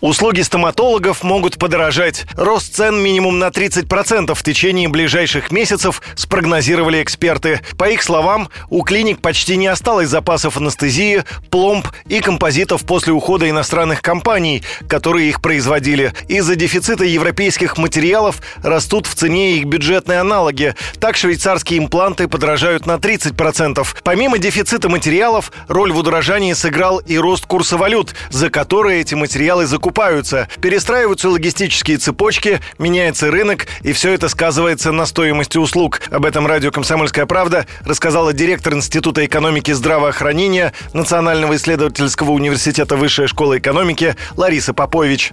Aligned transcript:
Услуги 0.00 0.42
стоматологов 0.42 1.24
могут 1.24 1.58
подорожать. 1.58 2.24
Рост 2.36 2.72
цен 2.72 3.02
минимум 3.02 3.40
на 3.40 3.48
30% 3.48 4.32
в 4.32 4.42
течение 4.44 4.88
ближайших 4.88 5.50
месяцев 5.50 6.02
спрогнозировали 6.14 7.02
эксперты. 7.02 7.60
По 7.76 7.90
их 7.90 8.04
словам, 8.04 8.48
у 8.70 8.84
клиник 8.84 9.20
почти 9.20 9.56
не 9.56 9.66
осталось 9.66 10.08
запасов 10.08 10.56
анестезии, 10.56 11.24
пломб 11.50 11.88
и 12.06 12.20
композитов 12.20 12.84
после 12.84 13.12
ухода 13.12 13.50
иностранных 13.50 14.00
компаний, 14.00 14.62
которые 14.86 15.30
их 15.30 15.42
производили. 15.42 16.12
Из-за 16.28 16.54
дефицита 16.54 17.02
европейских 17.02 17.76
материалов 17.76 18.40
растут 18.62 19.08
в 19.08 19.16
цене 19.16 19.56
их 19.56 19.64
бюджетные 19.64 20.20
аналоги. 20.20 20.76
Так 21.00 21.16
швейцарские 21.16 21.80
импланты 21.80 22.28
подорожают 22.28 22.86
на 22.86 22.98
30%. 22.98 23.84
Помимо 24.04 24.38
дефицита 24.38 24.88
материалов, 24.88 25.50
роль 25.66 25.90
в 25.90 25.98
удорожании 25.98 26.52
сыграл 26.52 26.98
и 26.98 27.18
рост 27.18 27.46
курса 27.46 27.76
валют, 27.76 28.14
за 28.30 28.48
которые 28.48 29.00
эти 29.00 29.16
материалы 29.16 29.66
закупаются 29.66 29.87
закупаются. 29.88 30.48
Перестраиваются 30.60 31.30
логистические 31.30 31.96
цепочки, 31.96 32.60
меняется 32.78 33.30
рынок, 33.30 33.66
и 33.82 33.94
все 33.94 34.12
это 34.12 34.28
сказывается 34.28 34.92
на 34.92 35.06
стоимости 35.06 35.56
услуг. 35.56 36.02
Об 36.10 36.26
этом 36.26 36.46
радио 36.46 36.70
«Комсомольская 36.70 37.24
правда» 37.24 37.66
рассказала 37.86 38.34
директор 38.34 38.74
Института 38.74 39.24
экономики 39.24 39.72
здравоохранения 39.72 40.74
Национального 40.92 41.56
исследовательского 41.56 42.32
университета 42.32 42.96
Высшей 42.96 43.28
школы 43.28 43.58
экономики 43.58 44.14
Лариса 44.36 44.74
Попович 44.74 45.32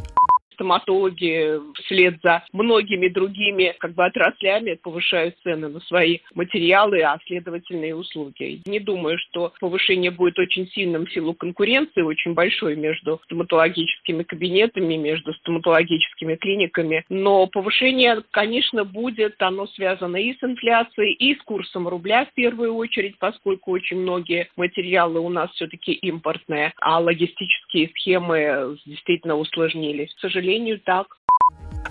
стоматологи 0.66 1.60
вслед 1.84 2.16
за 2.24 2.44
многими 2.52 3.08
другими 3.08 3.76
как 3.80 3.94
бы 3.94 4.04
отраслями 4.04 4.74
повышают 4.74 5.36
цены 5.44 5.68
на 5.68 5.80
свои 5.82 6.20
материалы, 6.34 7.02
а 7.02 7.20
следовательно 7.28 7.86
и 7.86 7.92
услуги. 7.92 8.62
Не 8.66 8.80
думаю, 8.80 9.20
что 9.20 9.54
повышение 9.60 10.10
будет 10.10 10.40
очень 10.40 10.68
сильным 10.70 11.06
в 11.06 11.12
силу 11.14 11.36
конкуренции, 11.36 12.02
очень 12.02 12.34
большой 12.34 12.76
между 12.76 13.22
стоматологическими 13.26 14.24
кабинетами, 14.24 14.96
между 14.96 15.34
стоматологическими 15.36 16.36
клиниками, 16.36 17.06
но 17.10 17.46
повышение, 17.46 18.24
конечно, 18.32 18.86
будет, 18.86 19.36
оно 19.42 19.68
связано 19.68 20.18
и 20.18 20.34
с 20.34 20.44
инфляцией, 20.44 21.14
и 21.14 21.36
с 21.36 21.42
курсом 21.44 21.88
рубля 21.88 22.26
в 22.26 22.34
первую 22.34 22.74
очередь, 22.74 23.18
поскольку 23.20 23.72
очень 23.72 23.98
многие 23.98 24.50
материалы 24.56 25.20
у 25.20 25.30
нас 25.30 25.52
все-таки 25.52 25.94
импортные, 25.94 26.74
а 26.82 27.00
логистические 27.00 27.90
схемы 27.90 28.78
действительно 28.86 29.36
усложнились. 29.36 30.14
К 30.16 30.20
сожалению, 30.22 30.55
сожалению, 30.56 30.80
так. 30.80 31.08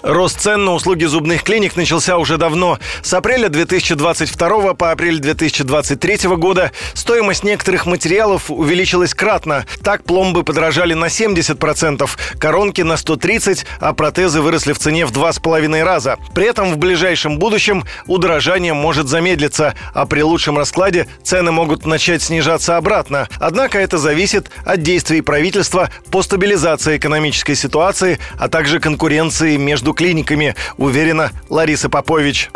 Рост 0.04 0.38
цен 0.38 0.66
на 0.66 0.74
услуги 0.74 1.04
зубных 1.06 1.44
клиник 1.44 1.76
начался 1.76 2.18
уже 2.18 2.36
давно. 2.36 2.78
С 3.00 3.14
апреля 3.14 3.48
2022 3.48 4.74
по 4.74 4.90
апрель 4.90 5.18
2023 5.18 6.28
года 6.36 6.72
стоимость 6.92 7.42
некоторых 7.42 7.86
материалов 7.86 8.50
увеличилась 8.50 9.14
кратно. 9.14 9.64
Так 9.82 10.04
пломбы 10.04 10.42
подорожали 10.42 10.92
на 10.92 11.06
70%, 11.06 12.06
коронки 12.38 12.82
на 12.82 12.94
130%, 12.94 13.64
а 13.80 13.94
протезы 13.94 14.42
выросли 14.42 14.74
в 14.74 14.78
цене 14.78 15.06
в 15.06 15.12
2,5 15.12 15.82
раза. 15.82 16.18
При 16.34 16.44
этом 16.48 16.74
в 16.74 16.76
ближайшем 16.76 17.38
будущем 17.38 17.84
удорожание 18.06 18.74
может 18.74 19.08
замедлиться, 19.08 19.74
а 19.94 20.04
при 20.04 20.20
лучшем 20.20 20.58
раскладе 20.58 21.06
цены 21.22 21.50
могут 21.50 21.86
начать 21.86 22.22
снижаться 22.22 22.76
обратно. 22.76 23.26
Однако 23.40 23.78
это 23.78 23.96
зависит 23.96 24.50
от 24.66 24.82
действий 24.82 25.22
правительства 25.22 25.88
по 26.10 26.22
стабилизации 26.22 26.98
экономической 26.98 27.54
ситуации, 27.54 28.18
а 28.38 28.50
также 28.50 28.80
конкуренции 28.80 29.56
между 29.56 29.93
клиниками, 29.94 30.54
уверена 30.76 31.30
Лариса 31.48 31.88
Попович. 31.88 32.50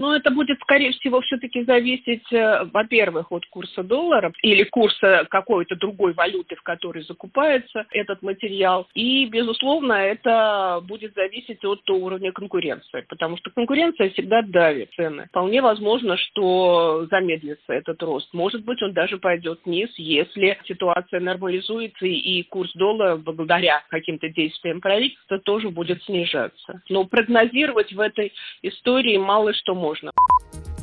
Но 0.00 0.16
это 0.16 0.30
будет, 0.30 0.58
скорее 0.62 0.92
всего, 0.92 1.20
все-таки 1.20 1.62
зависеть, 1.62 2.32
э, 2.32 2.64
во-первых, 2.72 3.30
от 3.30 3.44
курса 3.44 3.82
доллара 3.82 4.32
или 4.42 4.62
курса 4.62 5.26
какой-то 5.28 5.76
другой 5.76 6.14
валюты, 6.14 6.56
в 6.56 6.62
которой 6.62 7.04
закупается 7.04 7.84
этот 7.90 8.22
материал. 8.22 8.88
И, 8.94 9.26
безусловно, 9.26 9.92
это 9.92 10.80
будет 10.88 11.12
зависеть 11.14 11.62
от 11.66 11.88
уровня 11.90 12.32
конкуренции, 12.32 13.04
потому 13.10 13.36
что 13.36 13.50
конкуренция 13.50 14.08
всегда 14.08 14.40
давит 14.40 14.88
цены. 14.96 15.26
Вполне 15.28 15.60
возможно, 15.60 16.16
что 16.16 17.06
замедлится 17.10 17.74
этот 17.74 18.02
рост. 18.02 18.32
Может 18.32 18.64
быть, 18.64 18.82
он 18.82 18.94
даже 18.94 19.18
пойдет 19.18 19.60
вниз, 19.66 19.90
если 19.98 20.58
ситуация 20.64 21.20
нормализуется 21.20 22.06
и 22.06 22.42
курс 22.44 22.72
доллара, 22.72 23.16
благодаря 23.16 23.82
каким-то 23.90 24.30
действиям 24.30 24.80
правительства, 24.80 25.38
тоже 25.40 25.68
будет 25.68 26.02
снижаться. 26.04 26.80
Но 26.88 27.04
прогнозировать 27.04 27.92
в 27.92 28.00
этой 28.00 28.32
истории 28.62 29.18
мало 29.18 29.52
что 29.52 29.74
можно 29.74 29.89
можно. 29.90 30.12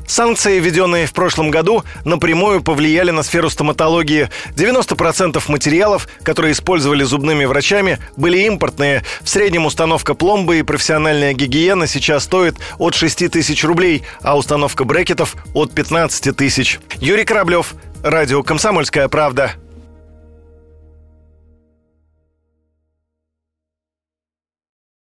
Санкции, 0.06 0.60
введенные 0.60 1.06
в 1.06 1.14
прошлом 1.14 1.52
году, 1.52 1.84
напрямую 2.06 2.62
повлияли 2.62 3.12
на 3.12 3.24
сферу 3.24 3.50
стоматологии. 3.50 4.30
90% 4.56 5.42
материалов, 5.48 6.08
которые 6.24 6.54
использовали 6.54 7.04
зубными 7.04 7.46
врачами, 7.46 8.00
были 8.16 8.40
импортные. 8.40 9.04
В 9.22 9.30
среднем 9.30 9.66
установка 9.66 10.14
пломбы 10.14 10.60
и 10.60 10.64
профессиональная 10.64 11.34
гигиена 11.34 11.88
сейчас 11.88 12.24
стоит 12.24 12.56
от 12.78 12.96
6 12.96 13.30
тысяч 13.32 13.64
рублей, 13.66 14.04
а 14.22 14.38
установка 14.38 14.86
брекетов 14.86 15.36
от 15.54 15.74
15 15.74 16.36
тысяч. 16.36 16.80
Юрий 17.02 17.26
Кораблев, 17.26 17.74
Радио 18.04 18.44
«Комсомольская 18.44 19.10
правда». 19.10 19.56